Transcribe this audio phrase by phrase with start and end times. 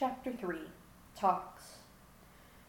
[0.00, 0.56] Chapter 3
[1.14, 1.74] Talks.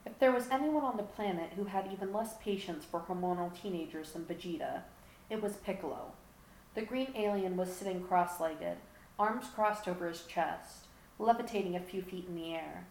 [0.05, 4.11] If there was anyone on the planet who had even less patience for hormonal teenagers
[4.11, 4.81] than Vegeta,
[5.29, 6.11] it was Piccolo.
[6.75, 8.79] The green alien was sitting cross legged,
[9.17, 10.87] arms crossed over his chest,
[11.19, 12.87] levitating a few feet in the air.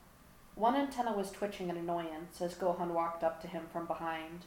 [0.55, 4.47] One antenna was twitching in annoyance as Gohan walked up to him from behind.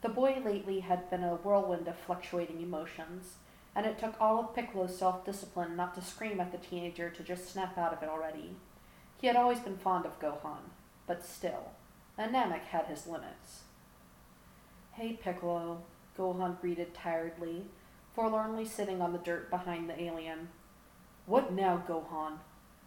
[0.00, 3.34] The boy lately had been a whirlwind of fluctuating emotions,
[3.72, 7.22] and it took all of Piccolo's self discipline not to scream at the teenager to
[7.22, 8.56] just snap out of it already.
[9.22, 10.72] He had always been fond of Gohan,
[11.06, 11.70] but still,
[12.18, 13.62] a Namek had his limits.
[14.94, 15.82] Hey, Piccolo,
[16.18, 17.66] Gohan greeted tiredly,
[18.16, 20.48] forlornly sitting on the dirt behind the alien.
[21.26, 22.38] What now, Gohan?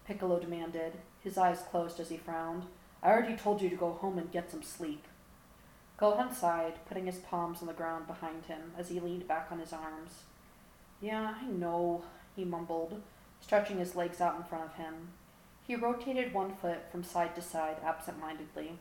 [0.05, 2.65] Piccolo demanded, his eyes closed as he frowned.
[3.01, 5.05] I already told you to go home and get some sleep.
[5.97, 9.59] Gohan sighed, putting his palms on the ground behind him as he leaned back on
[9.59, 10.23] his arms.
[10.99, 12.03] Yeah, I know,
[12.35, 13.01] he mumbled,
[13.39, 15.13] stretching his legs out in front of him.
[15.67, 18.77] He rotated one foot from side to side absent mindedly.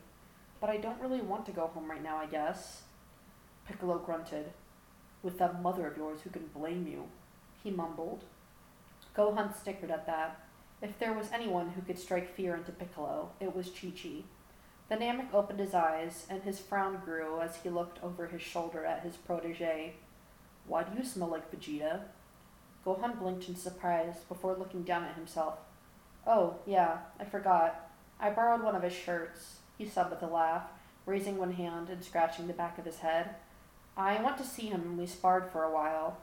[0.61, 2.83] But I don't really want to go home right now, I guess.
[3.67, 4.51] Piccolo grunted.
[5.23, 7.05] With that mother of yours, who can blame you?
[7.63, 8.23] He mumbled.
[9.15, 10.41] Gohan snickered at that.
[10.81, 14.23] If there was anyone who could strike fear into Piccolo, it was Chi Chi.
[14.87, 18.85] The Namek opened his eyes, and his frown grew as he looked over his shoulder
[18.85, 19.93] at his protege.
[20.67, 22.01] Why do you smell like Vegeta?
[22.85, 25.57] Gohan blinked in surprise before looking down at himself.
[26.27, 27.89] Oh, yeah, I forgot.
[28.19, 30.63] I borrowed one of his shirts, he said with a laugh,
[31.05, 33.35] raising one hand and scratching the back of his head.
[33.97, 36.17] I went to see him and we sparred for a while.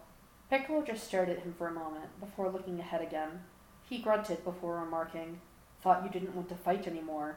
[0.51, 3.45] Piccolo just stared at him for a moment before looking ahead again.
[3.89, 5.41] He grunted before remarking,
[5.83, 7.37] Thought you didn't want to fight anymore.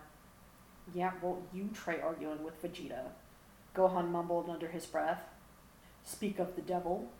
[0.94, 3.10] Yeah, well, you try arguing with Vegeta.
[3.76, 5.24] Gohan mumbled under his breath.
[6.04, 7.12] Speak of the devil,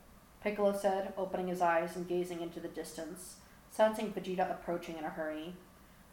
[0.42, 3.38] Piccolo said, opening his eyes and gazing into the distance,
[3.76, 5.54] sensing Vegeta approaching in a hurry.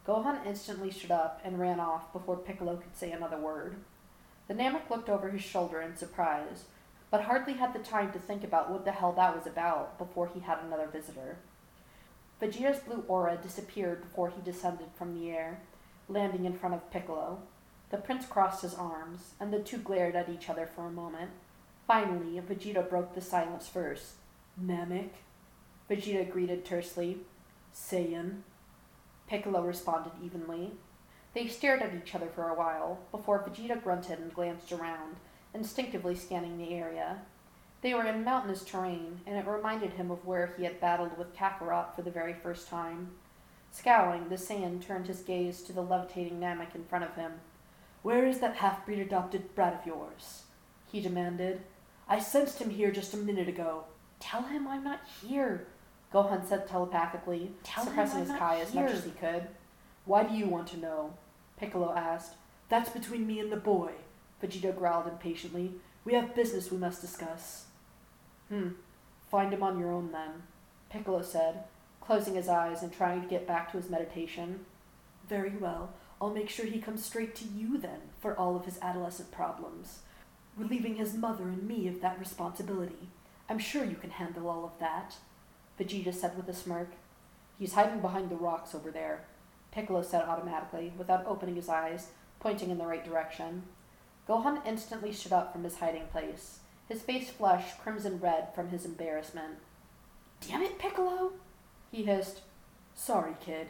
[0.05, 3.77] Gohan instantly stood up and ran off before Piccolo could say another word.
[4.47, 6.65] The Namek looked over his shoulder in surprise,
[7.09, 10.27] but hardly had the time to think about what the hell that was about before
[10.33, 11.37] he had another visitor.
[12.41, 15.61] Vegeta's blue aura disappeared before he descended from the air,
[16.09, 17.39] landing in front of Piccolo.
[17.91, 21.29] The prince crossed his arms, and the two glared at each other for a moment.
[21.87, 24.15] Finally, Vegeta broke the silence first.
[24.61, 25.11] Namek?
[25.89, 27.19] Vegeta greeted tersely.
[27.73, 28.41] Saiyan?
[29.27, 30.71] Piccolo responded evenly.
[31.33, 35.15] They stared at each other for a while, before Vegeta grunted and glanced around,
[35.53, 37.21] instinctively scanning the area.
[37.81, 41.35] They were in mountainous terrain, and it reminded him of where he had battled with
[41.35, 43.11] Kakarot for the very first time.
[43.71, 47.33] Scowling, the Saiyan turned his gaze to the levitating Namek in front of him.
[48.03, 50.43] Where is that half-breed adopted brat of yours?
[50.91, 51.61] he demanded.
[52.07, 53.85] I sensed him here just a minute ago.
[54.19, 55.65] Tell him I'm not here,
[56.13, 59.47] Gohan said telepathically, Tell suppressing his kai as much as he could.
[60.05, 61.13] Why do you want to know?
[61.57, 62.35] Piccolo asked.
[62.69, 63.91] That's between me and the boy,
[64.41, 65.73] Vegeta growled impatiently.
[66.05, 67.65] We have business we must discuss.
[68.49, 68.69] Hmm.
[69.31, 70.43] Find him on your own then,
[70.89, 71.63] Piccolo said,
[72.01, 74.65] closing his eyes and trying to get back to his meditation.
[75.27, 75.93] Very well.
[76.21, 79.99] I'll make sure he comes straight to you then for all of his adolescent problems
[80.57, 83.09] relieving his mother and me of that responsibility.
[83.49, 85.15] I'm sure you can handle all of that,
[85.79, 86.89] Vegeta said with a smirk.
[87.57, 89.25] He's hiding behind the rocks over there,
[89.71, 93.63] Piccolo said automatically, without opening his eyes, pointing in the right direction.
[94.27, 98.85] Gohan instantly stood up from his hiding place, his face flushed crimson red from his
[98.85, 99.59] embarrassment.
[100.41, 101.33] Damn it, Piccolo!
[101.91, 102.41] he hissed.
[102.95, 103.69] Sorry, kid,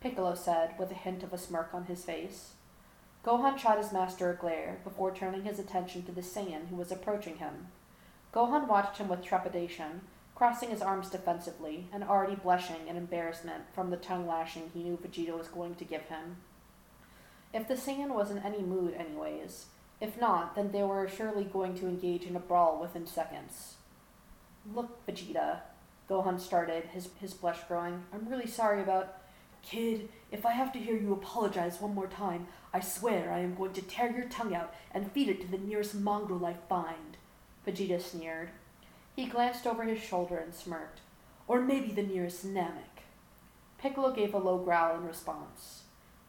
[0.00, 2.52] Piccolo said, with a hint of a smirk on his face.
[3.24, 6.90] Gohan shot his master a glare before turning his attention to the Saiyan who was
[6.90, 7.68] approaching him.
[8.32, 10.02] Gohan watched him with trepidation,
[10.40, 14.96] crossing his arms defensively and already blushing in embarrassment from the tongue lashing he knew
[14.96, 16.38] Vegeta was going to give him.
[17.52, 19.66] If the Saiyan was in any mood, anyways,
[20.00, 23.74] if not, then they were surely going to engage in a brawl within seconds.
[24.74, 25.58] Look, Vegeta,
[26.08, 28.04] Gohan started, his, his blush growing.
[28.10, 29.18] I'm really sorry about.
[29.60, 33.56] Kid, if I have to hear you apologize one more time, I swear I am
[33.56, 37.18] going to tear your tongue out and feed it to the nearest mongrel I find.
[37.66, 38.52] Vegeta sneered.
[39.16, 41.00] He glanced over his shoulder and smirked.
[41.48, 43.04] Or maybe the nearest Namek.
[43.78, 45.82] Piccolo gave a low growl in response.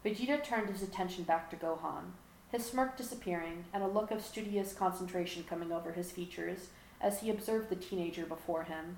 [0.03, 2.13] Vegeta turned his attention back to Gohan,
[2.51, 6.69] his smirk disappearing and a look of studious concentration coming over his features
[6.99, 8.97] as he observed the teenager before him.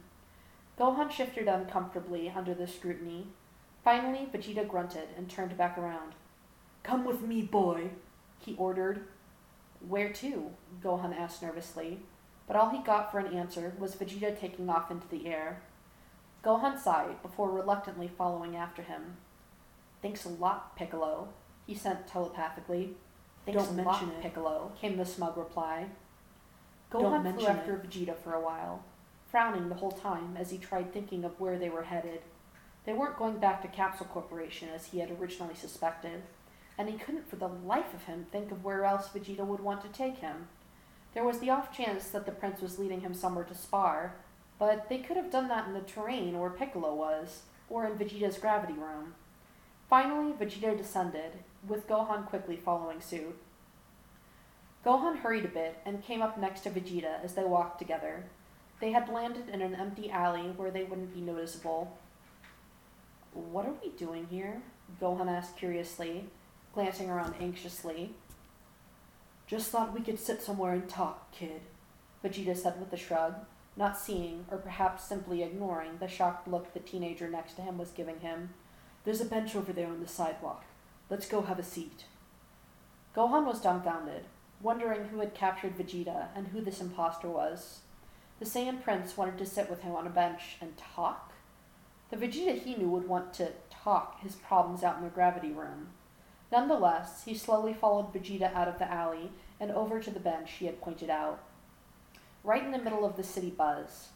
[0.80, 3.28] Gohan shifted uncomfortably under the scrutiny.
[3.84, 6.14] Finally, Vegeta grunted and turned back around.
[6.84, 7.90] Come with me, boy,
[8.40, 9.08] he ordered.
[9.88, 10.52] Where to?
[10.82, 12.00] Gohan asked nervously,
[12.48, 15.62] but all he got for an answer was Vegeta taking off into the air.
[16.44, 19.18] Gohan sighed before reluctantly following after him.
[20.02, 21.30] Thanks a lot, Piccolo,
[21.66, 22.96] he sent telepathically.
[23.46, 24.22] Thanks Don't a lot, it.
[24.22, 25.88] Piccolo, came the smug reply.
[26.92, 27.90] Gohan Don't flew after it.
[27.90, 28.84] Vegeta for a while,
[29.32, 32.22] frowning the whole time as he tried thinking of where they were headed.
[32.86, 36.24] They weren't going back to Capsule Corporation as he had originally suspected,
[36.78, 39.82] and he couldn't for the life of him think of where else Vegeta would want
[39.82, 40.48] to take him.
[41.14, 44.16] There was the off chance that the prince was leading him somewhere to spar,
[44.58, 48.38] but they could have done that in the terrain where Piccolo was, or in Vegeta's
[48.38, 49.14] gravity room.
[49.90, 51.34] Finally, Vegeta descended,
[51.68, 53.36] with Gohan quickly following suit.
[54.86, 58.24] Gohan hurried a bit and came up next to Vegeta as they walked together.
[58.82, 61.98] They had landed in an empty alley where they wouldn't be noticeable.
[63.34, 64.62] What are we doing here?
[65.02, 66.26] Gohan asked curiously,
[66.74, 68.14] glancing around anxiously.
[69.48, 71.62] Just thought we could sit somewhere and talk, kid,
[72.24, 73.36] Vegeta said with a shrug,
[73.76, 77.90] not seeing, or perhaps simply ignoring, the shocked look the teenager next to him was
[77.90, 78.52] giving him.
[79.04, 80.64] There's a bench over there on the sidewalk.
[81.10, 82.06] Let's go have a seat.
[83.16, 84.26] Gohan was dumbfounded,
[84.62, 87.80] wondering who had captured Vegeta and who this impostor was.
[88.40, 91.34] The Saiyan prince wanted to sit with him on a bench and talk?
[92.10, 95.90] The Vegeta he knew would want to talk his problems out in the gravity room.
[96.54, 100.68] Nonetheless, he slowly followed Vegeta out of the alley and over to the bench he
[100.68, 101.40] had pointed out.
[102.44, 104.10] Right in the middle of the city buzz,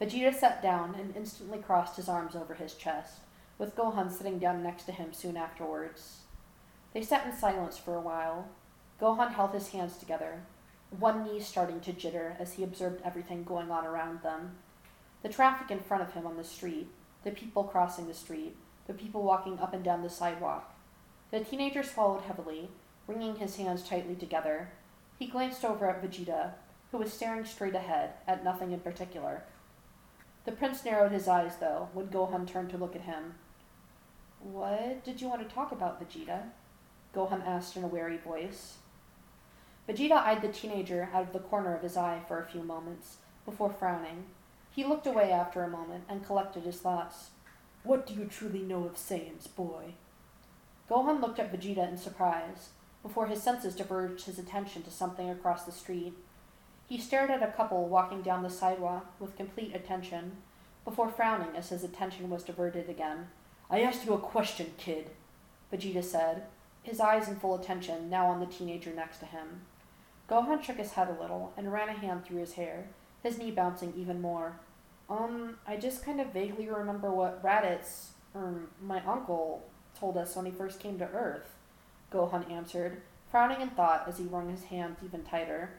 [0.00, 3.20] Vegeta sat down and instantly crossed his arms over his chest,
[3.58, 6.22] with Gohan sitting down next to him soon afterwards.
[6.92, 8.48] They sat in silence for a while.
[9.00, 10.42] Gohan held his hands together,
[10.98, 14.56] one knee starting to jitter as he observed everything going on around them.
[15.22, 16.88] The traffic in front of him on the street,
[17.22, 18.56] the people crossing the street,
[18.88, 20.73] the people walking up and down the sidewalk,
[21.34, 22.68] the teenager swallowed heavily,
[23.08, 24.68] wringing his hands tightly together.
[25.18, 26.52] He glanced over at Vegeta,
[26.92, 29.42] who was staring straight ahead, at nothing in particular.
[30.44, 33.34] The prince narrowed his eyes, though, when Gohan turned to look at him.
[34.38, 36.50] What did you want to talk about, Vegeta?
[37.12, 38.76] Gohan asked in a wary voice.
[39.88, 43.16] Vegeta eyed the teenager out of the corner of his eye for a few moments,
[43.44, 44.26] before frowning.
[44.70, 47.30] He looked away after a moment and collected his thoughts.
[47.82, 49.94] What do you truly know of Saiyans, boy?
[50.90, 52.70] Gohan looked at Vegeta in surprise,
[53.02, 56.14] before his senses diverged his attention to something across the street.
[56.86, 60.38] He stared at a couple walking down the sidewalk with complete attention,
[60.84, 63.28] before frowning as his attention was diverted again.
[63.70, 65.10] I asked you a question, kid,
[65.72, 66.44] Vegeta said,
[66.82, 69.62] his eyes in full attention now on the teenager next to him.
[70.28, 72.86] Gohan shook his head a little and ran a hand through his hair,
[73.22, 74.60] his knee bouncing even more.
[75.08, 79.62] Um, I just kind of vaguely remember what Raditz, or my uncle,
[79.98, 81.54] told us when he first came to Earth,
[82.12, 83.00] Gohan answered,
[83.30, 85.70] frowning in thought as he wrung his hands even tighter.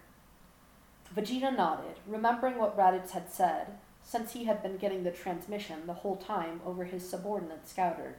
[1.15, 5.93] Vegeta nodded, remembering what Raditz had said, since he had been getting the transmission the
[5.93, 8.15] whole time over his subordinate Scouter.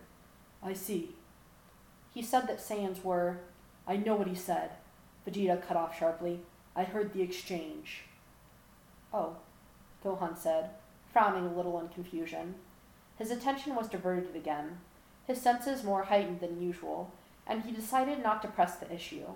[0.62, 1.10] I see.
[2.14, 3.38] He said that Saiyans were.
[3.87, 4.70] I know what he said,
[5.26, 6.40] Vegeta cut off sharply.
[6.75, 8.04] I heard the exchange.
[9.12, 9.37] Oh,
[10.04, 10.70] Gohan said,
[11.12, 12.54] frowning a little in confusion.
[13.19, 14.78] His attention was diverted again,
[15.26, 17.12] his senses more heightened than usual,
[17.46, 19.26] and he decided not to press the issue.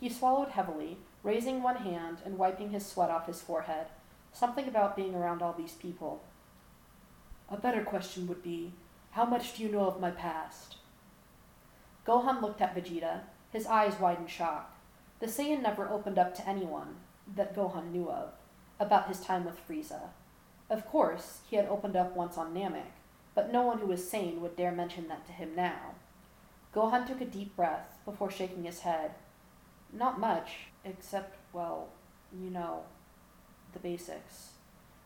[0.00, 3.86] He swallowed heavily, raising one hand and wiping his sweat off his forehead.
[4.32, 6.22] Something about being around all these people.
[7.50, 8.72] A better question would be,
[9.12, 10.76] how much do you know of my past?
[12.06, 14.76] Gohan looked at Vegeta, his eyes wide in shock.
[15.20, 16.96] The Saiyan never opened up to anyone,
[17.34, 18.32] that Gohan knew of,
[18.78, 20.10] about his time with Frieza.
[20.68, 22.92] Of course, he had opened up once on Namek,
[23.36, 25.94] but no one who was sane would dare mention that to him now.
[26.74, 29.12] Gohan took a deep breath before shaking his head.
[29.92, 31.88] Not much, except, well,
[32.32, 32.80] you know,
[33.74, 34.52] the basics.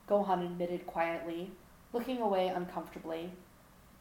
[0.08, 1.50] Gohan admitted quietly,
[1.92, 3.32] looking away uncomfortably.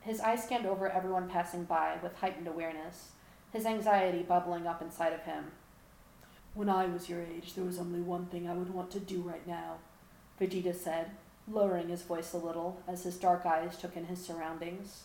[0.02, 3.10] His eyes scanned over everyone passing by with heightened awareness,
[3.52, 5.46] his anxiety bubbling up inside of him.
[6.54, 9.22] When I was your age, there was only one thing I would want to do
[9.22, 9.78] right now,
[10.40, 11.12] Vegeta said,
[11.52, 15.04] lowering his voice a little as his dark eyes took in his surroundings.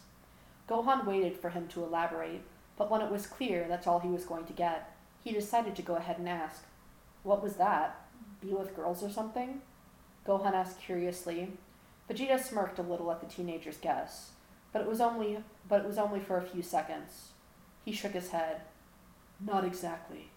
[0.69, 2.43] Gohan waited for him to elaborate,
[2.77, 5.83] but when it was clear that's all he was going to get, he decided to
[5.83, 6.63] go ahead and ask,
[7.23, 8.07] What was that?
[8.41, 9.63] Be with girls or something?
[10.27, 11.53] Gohan asked curiously.
[12.09, 14.31] Vegeta smirked a little at the teenager's guess,
[14.73, 17.31] but it was only but it was only for a few seconds.
[17.85, 18.63] He shook his head.
[19.41, 20.31] Not exactly.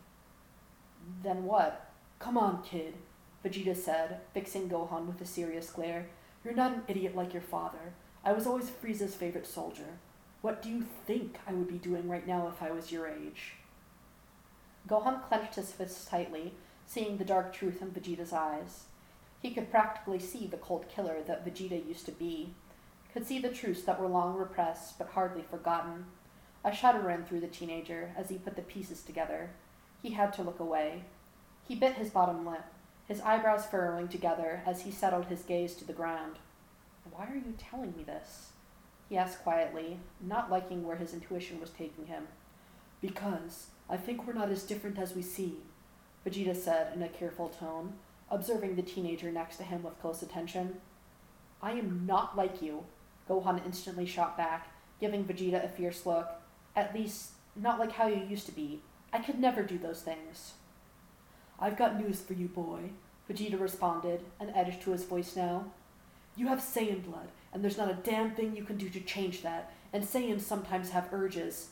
[1.23, 1.89] Then what?
[2.19, 2.95] Come on, kid.
[3.47, 6.07] Vegeta said, fixing Gohan with a serious glare.
[6.43, 7.93] You're not an idiot like your father.
[8.25, 9.99] I was always Frieza's favorite soldier.
[10.41, 13.53] What do you think I would be doing right now if I was your age?
[14.85, 18.85] Gohan clenched his fists tightly, seeing the dark truth in Vegeta's eyes.
[19.41, 22.53] He could practically see the cold killer that Vegeta used to be,
[23.13, 26.05] could see the truths that were long repressed but hardly forgotten.
[26.65, 29.51] A shudder ran through the teenager as he put the pieces together.
[30.01, 31.03] He had to look away.
[31.65, 32.65] He bit his bottom lip,
[33.07, 36.35] his eyebrows furrowing together as he settled his gaze to the ground.
[37.09, 38.49] Why are you telling me this?
[39.09, 42.27] He asked quietly, not liking where his intuition was taking him.
[43.01, 45.57] Because I think we're not as different as we seem,
[46.25, 47.93] Vegeta said in a careful tone,
[48.29, 50.81] observing the teenager next to him with close attention.
[51.61, 52.83] I am not like you,
[53.29, 54.67] Gohan instantly shot back,
[54.99, 56.29] giving Vegeta a fierce look.
[56.75, 58.81] At least, not like how you used to be.
[59.13, 60.53] I could never do those things.
[61.59, 62.91] I've got news for you, boy,
[63.29, 65.65] Vegeta responded, an edge to his voice now.
[66.35, 69.41] You have Saiyan blood, and there's not a damn thing you can do to change
[69.41, 71.69] that, and Saiyans sometimes have urges.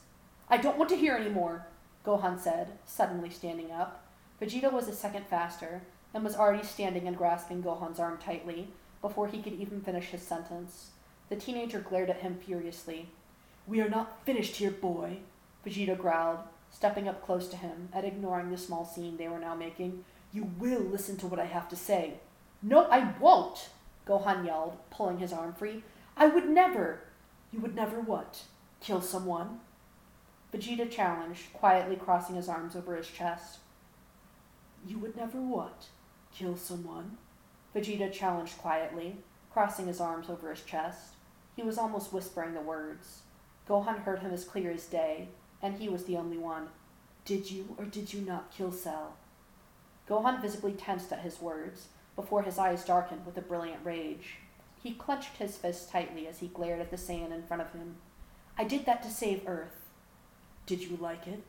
[0.50, 1.68] I don't want to hear any more,
[2.06, 4.04] Gohan said, suddenly standing up.
[4.42, 5.82] Vegeta was a second faster,
[6.14, 8.70] and was already standing and grasping Gohan's arm tightly,
[9.02, 10.90] before he could even finish his sentence.
[11.30, 13.10] The teenager glared at him furiously.
[13.68, 15.18] We are not finished here, boy,
[15.66, 16.40] Vegeta growled,
[16.72, 20.04] stepping up close to him and ignoring the small scene they were now making.
[20.32, 22.16] You will listen to what I have to say.
[22.62, 23.70] No, I won't,
[24.08, 25.84] Gohan yelled, pulling his arm free.
[26.18, 27.02] I would never.
[27.52, 28.44] You would never what?
[28.82, 29.60] Kill someone?
[30.54, 33.60] Vegeta challenged, quietly crossing his arms over his chest.
[34.88, 35.88] You would never what?
[36.34, 37.18] Kill someone?
[37.76, 39.18] Vegeta challenged quietly,
[39.52, 41.16] crossing his arms over his chest.
[41.56, 43.22] He was almost whispering the words.
[43.68, 45.30] Gohan heard him as clear as day,
[45.62, 46.70] and he was the only one.
[47.26, 49.16] Did you or did you not kill Cell?
[50.08, 54.38] Gohan visibly tensed at his words, before his eyes darkened with a brilliant rage.
[54.82, 57.96] He clenched his fists tightly as he glared at the Saiyan in front of him.
[58.58, 59.90] I did that to save Earth.
[60.66, 61.42] Did you like it?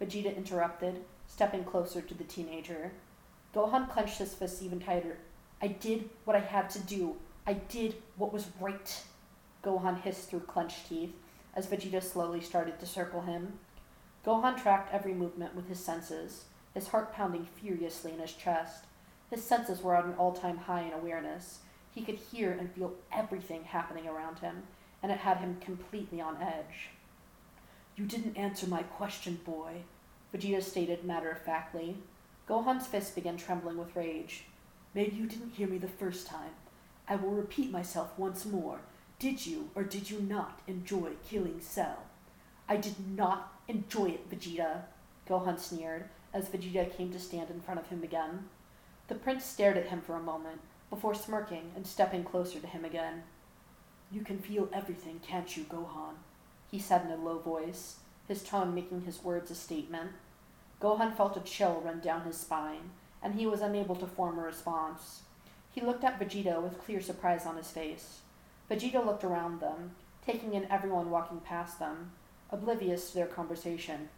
[0.00, 2.92] Vegeta interrupted, stepping closer to the teenager.
[3.54, 5.18] Gohan clenched his fists even tighter.
[5.62, 7.16] I did what I had to do.
[7.46, 9.02] I did what was right.
[9.62, 11.12] Gohan hissed through clenched teeth
[11.54, 13.58] as Vegeta slowly started to circle him.
[14.24, 18.84] Gohan tracked every movement with his senses, his heart pounding furiously in his chest.
[19.30, 21.60] His senses were at an all time high in awareness.
[21.92, 24.64] He could hear and feel everything happening around him,
[25.02, 26.90] and it had him completely on edge.
[27.96, 29.82] You didn't answer my question, boy,
[30.32, 31.96] Vegeta stated matter of factly.
[32.48, 34.44] Gohan's fist began trembling with rage.
[34.94, 36.52] Maybe you didn't hear me the first time.
[37.08, 38.80] I will repeat myself once more.
[39.20, 42.04] Did you or did you not enjoy killing Cell?
[42.66, 44.84] I did not enjoy it, Vegeta,
[45.28, 48.48] Gohan sneered as Vegeta came to stand in front of him again.
[49.08, 52.82] The prince stared at him for a moment, before smirking and stepping closer to him
[52.82, 53.24] again.
[54.10, 56.14] You can feel everything, can't you, Gohan?
[56.70, 57.96] he said in a low voice,
[58.26, 60.12] his tone making his words a statement.
[60.80, 64.42] Gohan felt a chill run down his spine, and he was unable to form a
[64.42, 65.20] response.
[65.70, 68.20] He looked at Vegeta with clear surprise on his face.
[68.70, 72.12] Vegeta looked around them, taking in everyone walking past them,
[72.50, 74.08] oblivious to their conversation.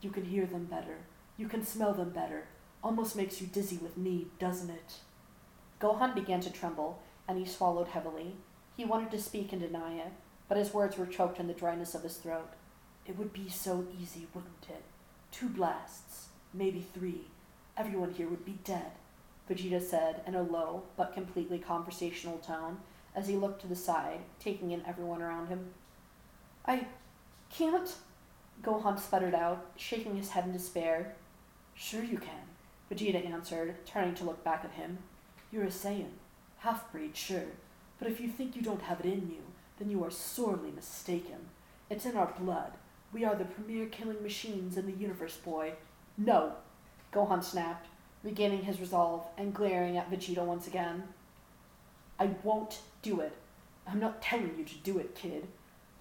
[0.00, 0.98] You can hear them better.
[1.36, 2.44] You can smell them better.
[2.84, 4.94] Almost makes you dizzy with need, doesn't it?
[5.80, 8.36] Gohan began to tremble, and he swallowed heavily.
[8.76, 10.12] He wanted to speak and deny it,
[10.48, 12.50] but his words were choked in the dryness of his throat.
[13.06, 14.84] It would be so easy, wouldn't it?
[15.32, 17.22] Two blasts, maybe three.
[17.76, 18.92] Everyone here would be dead.
[19.50, 22.78] Vegeta said in a low but completely conversational tone
[23.16, 25.70] as he looked to the side, taking in everyone around him.
[26.66, 26.86] I
[27.50, 27.92] can't,
[28.62, 31.14] Gohan sputtered out, shaking his head in despair.
[31.74, 32.46] Sure you can,
[32.90, 34.98] Vegeta answered, turning to look back at him.
[35.50, 36.10] You're a Saiyan.
[36.58, 37.46] Half-breed, sure.
[37.98, 39.42] But if you think you don't have it in you,
[39.78, 41.48] then you are sorely mistaken.
[41.88, 42.72] It's in our blood.
[43.12, 45.72] We are the premier killing machines in the universe, boy.
[46.18, 46.52] No,
[47.12, 47.88] Gohan snapped,
[48.22, 51.04] regaining his resolve and glaring at Vegeta once again.
[52.18, 53.32] I won't do it.
[53.86, 55.46] I'm not telling you to do it, kid,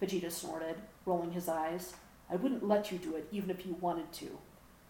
[0.01, 1.93] Vegeta snorted, rolling his eyes.
[2.29, 4.37] I wouldn't let you do it even if you wanted to.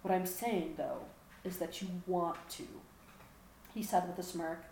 [0.01, 1.01] What I'm saying, though,
[1.43, 2.63] is that you want to,
[3.73, 4.65] he said with a smirk.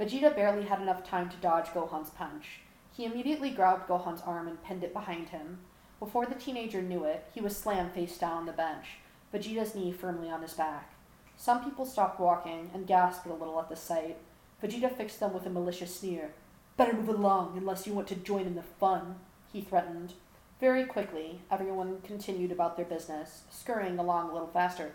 [0.00, 2.60] Vegeta barely had enough time to dodge Gohan's punch.
[2.96, 5.58] He immediately grabbed Gohan's arm and pinned it behind him.
[6.00, 8.86] Before the teenager knew it, he was slammed face down on the bench,
[9.32, 10.92] Vegeta's knee firmly on his back.
[11.36, 14.18] Some people stopped walking and gasped a little at the sight.
[14.62, 16.30] Vegeta fixed them with a malicious sneer.
[16.76, 19.16] Better move along unless you want to join in the fun,
[19.52, 20.14] he threatened.
[20.60, 24.92] Very quickly, everyone continued about their business, scurrying along a little faster.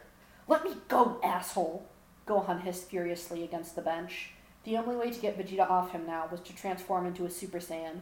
[0.47, 1.86] Let me go, asshole!
[2.25, 4.31] Gohan hissed furiously against the bench.
[4.63, 7.59] The only way to get Vegeta off him now was to transform into a Super
[7.59, 8.00] Saiyan,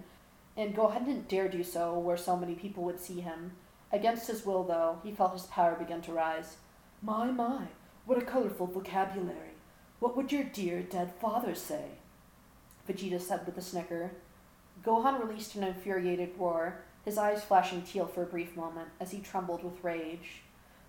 [0.55, 3.53] and Gohan didn't dare do so where so many people would see him.
[3.91, 6.57] Against his will, though, he felt his power begin to rise.
[7.01, 7.63] My, my,
[8.05, 9.54] what a colorful vocabulary.
[9.99, 11.85] What would your dear dead father say?
[12.87, 14.11] Vegeta said with a snicker.
[14.83, 19.19] Gohan released an infuriated roar, his eyes flashing teal for a brief moment as he
[19.19, 20.41] trembled with rage.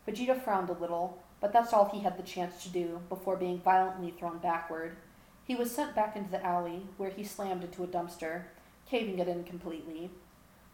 [0.07, 3.61] Vegeta frowned a little, but that's all he had the chance to do before being
[3.61, 4.97] violently thrown backward.
[5.45, 8.45] He was sent back into the alley, where he slammed into a dumpster,
[8.89, 10.11] caving it in completely.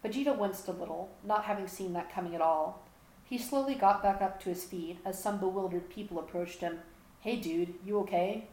[0.02, 2.82] Vegeta winced a little, not having seen that coming at all.
[3.24, 6.80] He slowly got back up to his feet as some bewildered people approached him.
[7.22, 8.48] Hey, dude, you okay?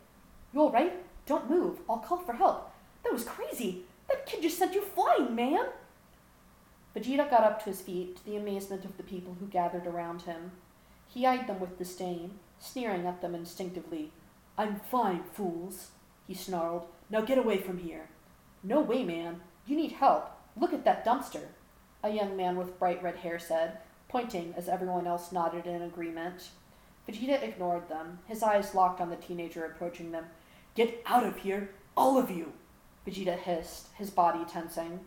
[0.54, 0.94] You alright?
[1.26, 1.80] Don't move.
[1.90, 2.72] I'll call for help.
[3.04, 3.82] That was crazy.
[4.08, 5.66] That kid just sent you flying, man.
[6.96, 10.22] Vegeta got up to his feet to the amazement of the people who gathered around
[10.22, 10.52] him.
[11.08, 14.12] He eyed them with disdain, sneering at them instinctively.
[14.56, 15.90] I'm fine, fools,
[16.28, 16.86] he snarled.
[17.10, 18.10] Now get away from here.
[18.62, 19.42] No way, man.
[19.66, 20.30] You need help.
[20.56, 21.48] Look at that dumpster,
[22.04, 26.50] a young man with bright red hair said, pointing as everyone else nodded in agreement.
[27.10, 30.26] Vegeta ignored them, his eyes locked on the teenager approaching them.
[30.76, 32.54] Get out of here, all of you!
[33.04, 35.00] Vegeta hissed, his body tensing.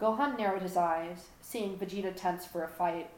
[0.00, 3.10] Gohan narrowed his eyes, seeing Vegeta tense for a fight.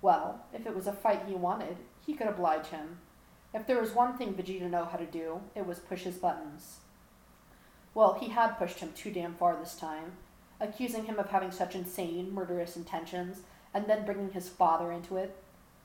[0.00, 3.00] Well, if it was a fight he wanted, he could oblige him.
[3.52, 6.78] If there was one thing Vegeta knew how to do, it was push his buttons.
[7.92, 10.12] Well, he had pushed him too damn far this time,
[10.58, 13.42] accusing him of having such insane, murderous intentions,
[13.74, 15.36] and then bringing his father into it.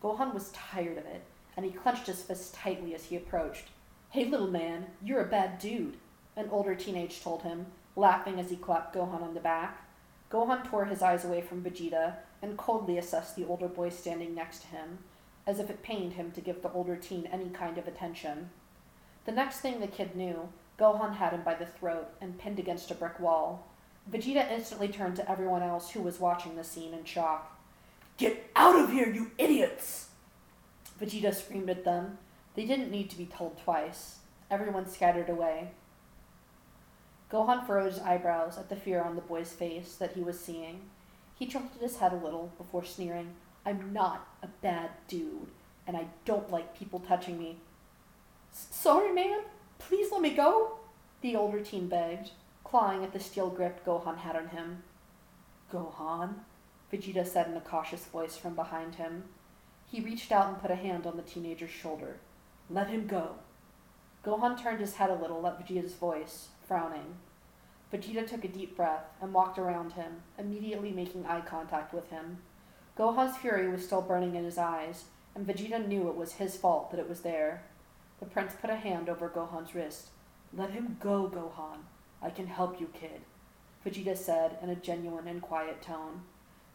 [0.01, 1.23] Gohan was tired of it,
[1.59, 3.65] and he clenched his fist tightly as he approached.
[4.11, 5.97] Hey, little man, you're a bad dude,
[6.37, 7.65] an older teenage told him,
[7.97, 9.85] laughing as he clapped Gohan on the back.
[10.31, 14.61] Gohan tore his eyes away from Vegeta and coldly assessed the older boy standing next
[14.61, 14.99] to him,
[15.45, 18.51] as if it pained him to give the older teen any kind of attention.
[19.25, 20.47] The next thing the kid knew,
[20.79, 23.67] Gohan had him by the throat and pinned against a brick wall.
[24.09, 27.59] Vegeta instantly turned to everyone else who was watching the scene in shock.
[28.15, 30.08] Get out of here, you idiots!
[30.99, 32.17] Vegeta screamed at them.
[32.55, 34.17] They didn't need to be told twice.
[34.51, 35.71] Everyone scattered away.
[37.31, 40.81] Gohan furrowed his eyebrows at the fear on the boy's face that he was seeing.
[41.37, 45.51] He tilted his head a little before sneering, I'm not a bad dude,
[45.85, 47.57] and I don't like people touching me.
[48.51, 49.41] Sorry, man.
[49.77, 50.79] Please let me go,
[51.21, 52.31] the older teen begged,
[52.63, 54.83] clawing at the steel grip Gohan had on him.
[55.71, 56.33] Gohan?
[56.91, 59.25] Vegeta said in a cautious voice from behind him.
[59.91, 62.17] He reached out and put a hand on the teenager's shoulder.
[62.69, 63.35] Let him go.
[64.23, 67.15] Gohan turned his head a little at Vegeta's voice, frowning.
[67.91, 72.37] Vegeta took a deep breath and walked around him, immediately making eye contact with him.
[72.97, 76.91] Gohan's fury was still burning in his eyes, and Vegeta knew it was his fault
[76.91, 77.63] that it was there.
[78.19, 80.09] The prince put a hand over Gohan's wrist.
[80.53, 81.79] Let him go, Gohan.
[82.21, 83.21] I can help you, kid,
[83.83, 86.21] Vegeta said in a genuine and quiet tone.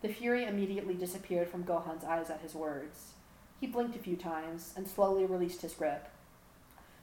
[0.05, 3.15] The fury immediately disappeared from Gohan's eyes at his words.
[3.59, 6.11] He blinked a few times and slowly released his grip.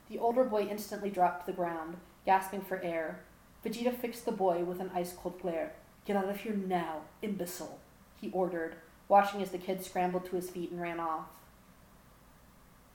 [0.07, 3.21] The older boy instantly dropped to the ground, gasping for air.
[3.65, 5.73] Vegeta fixed the boy with an ice cold glare.
[6.05, 7.79] Get out of here now, imbecile,
[8.19, 8.75] he ordered,
[9.07, 11.25] watching as the kid scrambled to his feet and ran off.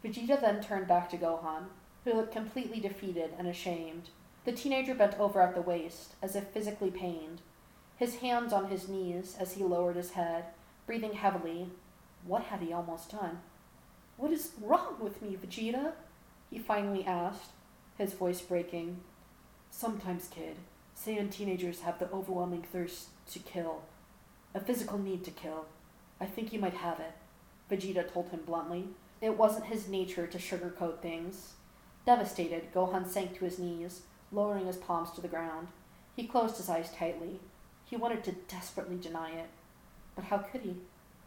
[0.04, 1.64] Vegeta then turned back to Gohan,
[2.04, 4.10] who looked completely defeated and ashamed.
[4.44, 7.40] The teenager bent over at the waist, as if physically pained,
[7.96, 10.44] his hands on his knees as he lowered his head,
[10.86, 11.70] breathing heavily.
[12.24, 13.40] What had he almost done?
[14.16, 15.92] What is wrong with me, Vegeta?
[16.50, 17.50] he finally asked,
[17.98, 18.98] his voice breaking.
[19.70, 20.56] Sometimes, kid,
[20.96, 23.82] Saiyan teenagers have the overwhelming thirst to kill,
[24.54, 25.66] a physical need to kill.
[26.20, 27.12] I think you might have it,
[27.70, 28.88] Vegeta told him bluntly.
[29.20, 31.54] It wasn't his nature to sugarcoat things.
[32.04, 35.68] Devastated, Gohan sank to his knees, lowering his palms to the ground.
[36.14, 37.40] He closed his eyes tightly.
[37.86, 39.48] He wanted to desperately deny it.
[40.14, 40.76] But how could he?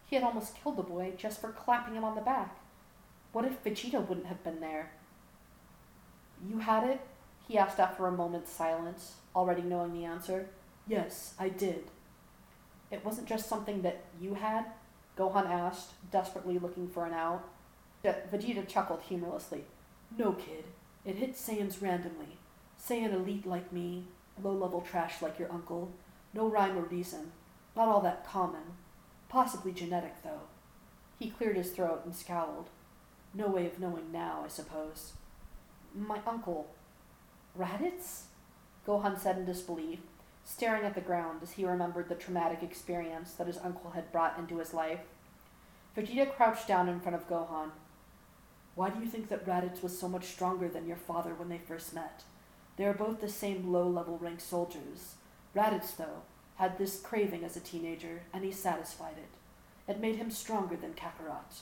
[0.05, 2.59] He had almost killed the boy just for clapping him on the back.
[3.31, 4.91] What if Vegeta wouldn't have been there?
[6.47, 7.01] You had it?
[7.47, 10.49] He asked after a moment's silence, already knowing the answer.
[10.87, 11.85] Yes, I did.
[12.91, 14.65] It wasn't just something that you had?
[15.17, 17.47] Gohan asked, desperately looking for an out.
[18.03, 19.63] Vegeta chuckled humorlessly.
[20.17, 20.65] No, kid.
[21.05, 22.37] It hit Saiyans randomly.
[22.81, 24.05] Saiyan elite like me,
[24.41, 25.91] low level trash like your uncle.
[26.33, 27.31] No rhyme or reason.
[27.75, 28.75] Not all that common.
[29.29, 30.41] Possibly genetic, though.
[31.17, 32.69] He cleared his throat and scowled.
[33.33, 35.13] No way of knowing now, I suppose.
[35.95, 36.67] My uncle.
[37.57, 38.23] Raditz?
[38.87, 39.99] Gohan said in disbelief,
[40.45, 44.39] staring at the ground as he remembered the traumatic experience that his uncle had brought
[44.39, 45.01] into his life.
[45.95, 47.71] Vegeta crouched down in front of Gohan.
[48.75, 51.57] Why do you think that Raditz was so much stronger than your father when they
[51.57, 52.23] first met?
[52.77, 55.15] They are both the same low level rank soldiers.
[55.55, 56.23] Raditz, though,
[56.55, 59.91] had this craving as a teenager, and he satisfied it.
[59.91, 61.61] It made him stronger than Kakarot.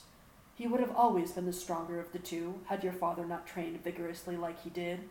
[0.54, 3.82] He would have always been the stronger of the two, had your father not trained
[3.82, 5.08] vigorously like he did.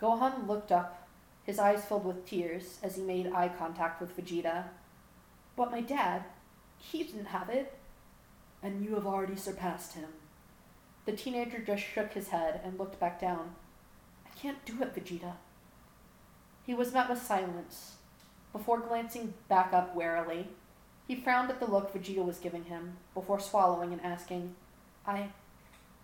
[0.00, 1.08] Gohan looked up,
[1.44, 4.64] his eyes filled with tears as he made eye contact with Vegeta.
[5.56, 6.24] But my dad,
[6.78, 7.76] he didn't have it.
[8.62, 10.08] And you have already surpassed him.
[11.04, 13.54] The teenager just shook his head and looked back down.
[14.24, 15.34] I can't do it, Vegeta.
[16.66, 17.96] He was met with silence.
[18.52, 20.48] Before glancing back up warily,
[21.06, 24.54] he frowned at the look Vegeta was giving him, before swallowing and asking,
[25.06, 25.28] I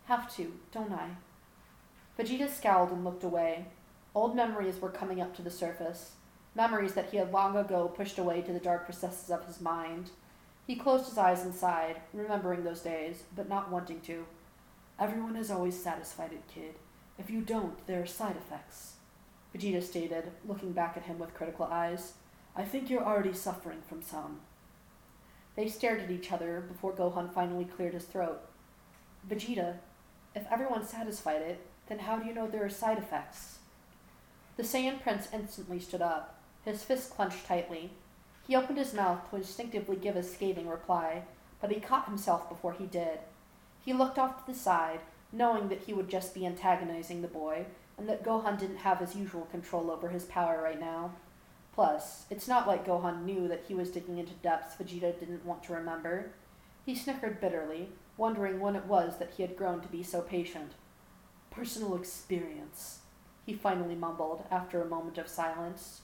[0.06, 1.10] have to, don't I?
[2.18, 3.66] Vegeta scowled and looked away.
[4.14, 6.12] Old memories were coming up to the surface,
[6.54, 10.10] memories that he had long ago pushed away to the dark recesses of his mind.
[10.66, 14.26] He closed his eyes and sighed, remembering those days, but not wanting to.
[14.98, 16.74] Everyone is always satisfied kid.
[17.18, 18.94] If you don't, there are side effects.
[19.54, 22.14] Vegeta stated, looking back at him with critical eyes.
[22.56, 24.40] I think you're already suffering from some.
[25.56, 28.40] They stared at each other before Gohan finally cleared his throat.
[29.28, 29.76] Vegeta,
[30.34, 33.58] if everyone satisfied it, then how do you know there are side effects?
[34.56, 37.90] The Saiyan Prince instantly stood up, his fist clenched tightly.
[38.46, 41.22] He opened his mouth to instinctively give a scathing reply,
[41.60, 43.18] but he caught himself before he did.
[43.84, 45.00] He looked off to the side,
[45.32, 47.66] knowing that he would just be antagonizing the boy,
[48.00, 51.12] and that Gohan didn't have his usual control over his power right now.
[51.74, 55.62] Plus, it's not like Gohan knew that he was digging into depths Vegeta didn't want
[55.64, 56.30] to remember.
[56.86, 60.72] He snickered bitterly, wondering when it was that he had grown to be so patient.
[61.50, 63.00] Personal experience,
[63.44, 66.00] he finally mumbled after a moment of silence.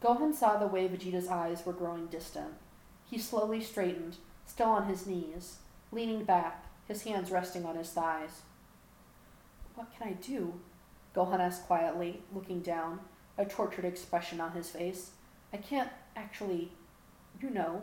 [0.00, 2.54] Gohan saw the way Vegeta's eyes were growing distant.
[3.10, 5.56] He slowly straightened, still on his knees,
[5.90, 8.42] leaning back, his hands resting on his thighs.
[9.74, 10.60] What can I do?
[11.14, 13.00] Gohan asked quietly, looking down,
[13.38, 15.12] a tortured expression on his face.
[15.52, 16.72] I can't actually.
[17.40, 17.82] You know.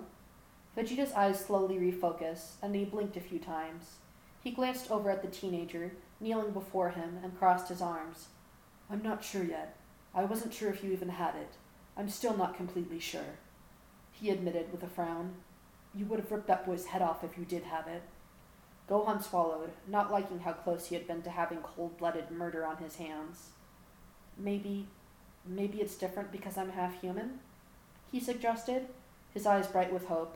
[0.76, 3.96] Vegeta's eyes slowly refocused, and he blinked a few times.
[4.44, 8.28] He glanced over at the teenager, kneeling before him, and crossed his arms.
[8.90, 9.76] I'm not sure yet.
[10.16, 11.52] I wasn't sure if you even had it.
[11.98, 13.38] I'm still not completely sure.
[14.12, 15.36] He admitted with a frown.
[15.94, 18.04] You would have ripped that boy's head off if you did have it.
[18.92, 22.76] Gohan swallowed, not liking how close he had been to having cold blooded murder on
[22.76, 23.52] his hands.
[24.38, 24.88] Maybe.
[25.46, 27.40] maybe it's different because I'm half human?
[28.12, 28.88] He suggested,
[29.34, 30.36] his eyes bright with hope.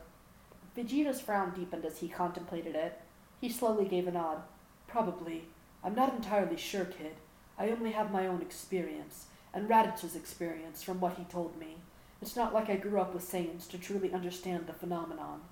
[0.74, 2.98] Vegeta's frown deepened as he contemplated it.
[3.42, 4.42] He slowly gave a nod.
[4.88, 5.48] Probably.
[5.84, 7.16] I'm not entirely sure, kid.
[7.58, 11.76] I only have my own experience, and Raditz's experience from what he told me.
[12.22, 15.42] It's not like I grew up with Saiyans to truly understand the phenomenon,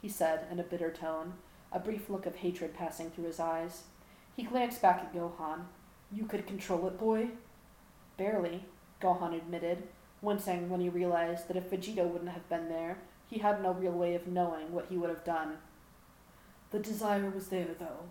[0.00, 1.34] he said in a bitter tone,
[1.74, 3.82] a brief look of hatred passing through his eyes.
[4.36, 5.64] He glanced back at Gohan.
[6.12, 7.30] You could control it, boy?
[8.16, 8.64] Barely,
[9.02, 9.82] Gohan admitted,
[10.22, 13.92] wincing when he realized that if Vegeta wouldn't have been there, he had no real
[13.92, 15.58] way of knowing what he would have done.
[16.70, 18.06] The desire was there, though.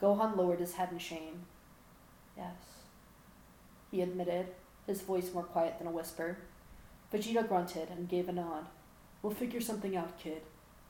[0.00, 1.44] Gohan lowered his head in shame.
[2.36, 2.56] Yes,
[3.90, 4.46] he admitted,
[4.86, 6.38] his voice more quiet than a whisper.
[7.12, 8.66] Vegeta grunted and gave a nod.
[9.22, 10.42] We'll figure something out, kid,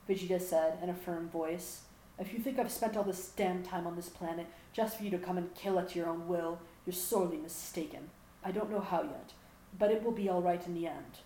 [0.09, 1.81] Vegeta said in a firm voice.
[2.17, 5.09] If you think I've spent all this damn time on this planet just for you
[5.11, 8.09] to come and kill at your own will, you're sorely mistaken.
[8.43, 9.33] I don't know how yet,
[9.77, 11.19] but it will be all right in the end.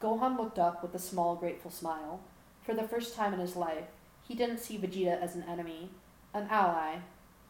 [0.00, 2.20] Gohan looked up with a small, grateful smile.
[2.62, 3.86] For the first time in his life,
[4.22, 5.90] he didn't see Vegeta as an enemy,
[6.34, 6.96] an ally,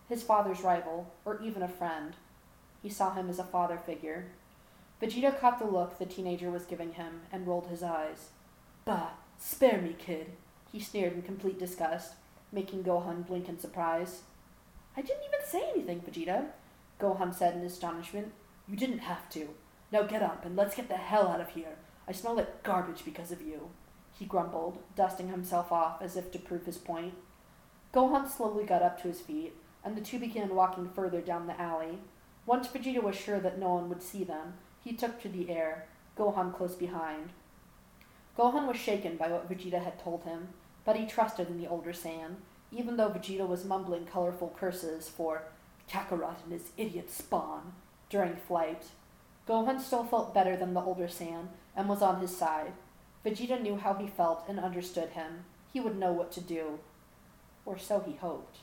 [0.09, 2.15] his father's rival, or even a friend.
[2.83, 4.27] He saw him as a father figure.
[5.03, 8.31] Vegeta caught the look the teenager was giving him and rolled his eyes.
[8.85, 10.33] Bah, spare me, kid,
[10.73, 12.15] he sneered in complete disgust,
[12.53, 14.23] making Gohan blink in surprise.
[14.97, 16.47] I didn't even say anything, Vegeta,
[17.01, 18.33] Gohan said in astonishment.
[18.69, 19.49] You didn't have to.
[19.93, 21.77] Now get up and let's get the hell out of here.
[22.09, 23.71] I smell like garbage because of you,
[24.19, 27.15] he grumbled, dusting himself off as if to prove his point.
[27.93, 29.55] Gohan slowly got up to his feet,
[29.85, 31.99] and the two began walking further down the alley.
[32.47, 35.87] Once Vegeta was sure that no one would see them, he took to the air,
[36.17, 37.31] Gohan close behind.
[38.39, 40.49] Gohan was shaken by what Vegeta had told him,
[40.87, 42.37] but he trusted in the older Saiyan,
[42.71, 45.43] even though Vegeta was mumbling colorful curses for
[45.91, 47.73] Kakarot and his idiot spawn
[48.09, 48.85] during flight.
[49.49, 52.73] Gohan still felt better than the older Saiyan and was on his side.
[53.25, 55.45] Vegeta knew how he felt and understood him.
[55.73, 56.79] He would know what to do.
[57.65, 58.59] Or so he hoped.